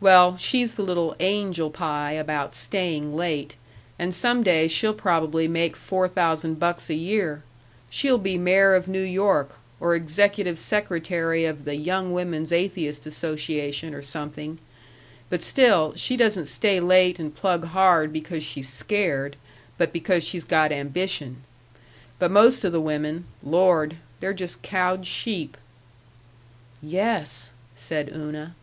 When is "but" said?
15.30-15.42, 19.78-19.90, 22.18-22.30